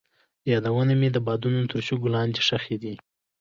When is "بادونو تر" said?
1.27-1.77